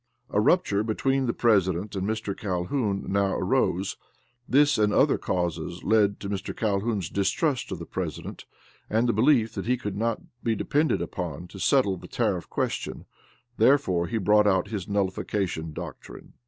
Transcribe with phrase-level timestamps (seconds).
[0.31, 2.35] A rupture between the president and Mr.
[2.35, 3.97] Calhoun now arose;
[4.49, 6.57] this and other causes led to Mr.
[6.57, 8.45] Calhoun's distrust of the president,
[8.89, 13.05] and the belief that he could not be depended upon to settle the tariff question;
[13.57, 16.33] therefore he brought out his nullification doctrine.